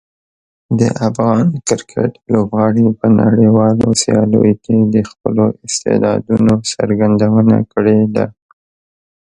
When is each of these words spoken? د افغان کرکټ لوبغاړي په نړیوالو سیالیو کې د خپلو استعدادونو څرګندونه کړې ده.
د 0.79 0.81
افغان 1.07 1.45
کرکټ 1.67 2.11
لوبغاړي 2.33 2.87
په 2.99 3.07
نړیوالو 3.21 3.87
سیالیو 4.01 4.43
کې 4.63 4.77
د 4.93 4.95
خپلو 5.09 5.45
استعدادونو 5.67 6.53
څرګندونه 6.73 7.55
کړې 7.73 7.99
ده. 8.15 8.25